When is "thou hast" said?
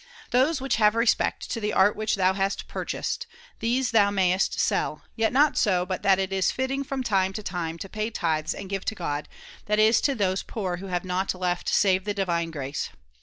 2.15-2.67